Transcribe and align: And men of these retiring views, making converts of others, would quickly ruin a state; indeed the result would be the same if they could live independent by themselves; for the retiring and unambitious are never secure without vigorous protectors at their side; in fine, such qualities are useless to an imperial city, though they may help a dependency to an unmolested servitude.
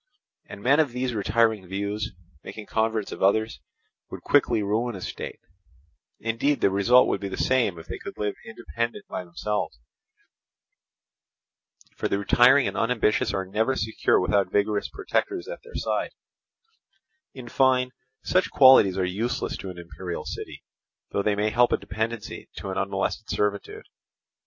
And 0.47 0.63
men 0.63 0.79
of 0.79 0.93
these 0.93 1.13
retiring 1.13 1.67
views, 1.67 2.13
making 2.43 2.65
converts 2.65 3.11
of 3.11 3.21
others, 3.21 3.61
would 4.09 4.23
quickly 4.23 4.63
ruin 4.63 4.95
a 4.95 5.01
state; 5.01 5.39
indeed 6.19 6.59
the 6.59 6.71
result 6.71 7.07
would 7.07 7.21
be 7.21 7.29
the 7.29 7.37
same 7.37 7.77
if 7.77 7.85
they 7.85 7.99
could 7.99 8.17
live 8.17 8.33
independent 8.43 9.05
by 9.07 9.23
themselves; 9.23 9.77
for 11.95 12.07
the 12.07 12.17
retiring 12.17 12.67
and 12.67 12.75
unambitious 12.75 13.31
are 13.31 13.45
never 13.45 13.75
secure 13.75 14.19
without 14.19 14.51
vigorous 14.51 14.89
protectors 14.89 15.47
at 15.47 15.61
their 15.63 15.75
side; 15.75 16.09
in 17.35 17.47
fine, 17.47 17.91
such 18.23 18.49
qualities 18.49 18.97
are 18.97 19.05
useless 19.05 19.55
to 19.57 19.69
an 19.69 19.77
imperial 19.77 20.25
city, 20.25 20.63
though 21.11 21.21
they 21.21 21.35
may 21.35 21.51
help 21.51 21.71
a 21.71 21.77
dependency 21.77 22.49
to 22.55 22.71
an 22.71 22.77
unmolested 22.79 23.29
servitude. 23.29 23.85